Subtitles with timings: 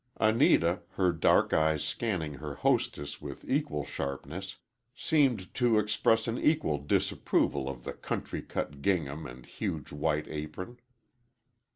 [0.19, 4.55] Anita, her dark eyes scanning her hostess with equal sharpness,
[4.95, 10.79] seemed to express an equal disapproval of the country cut gingham and huge white apron.